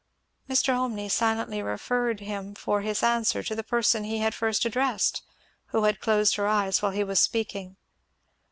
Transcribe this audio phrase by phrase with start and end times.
[0.49, 0.75] Mr.
[0.75, 5.21] Olmney silently referred him for his answer to the person he had first addressed,
[5.67, 7.75] who had closed her eyes while he was speaking.